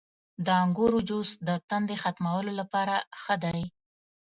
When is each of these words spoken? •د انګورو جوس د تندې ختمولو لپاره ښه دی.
•د 0.45 0.47
انګورو 0.63 0.99
جوس 1.09 1.29
د 1.47 1.49
تندې 1.69 1.95
ختمولو 2.03 2.51
لپاره 2.59 2.95
ښه 3.21 3.35
دی. 3.43 3.61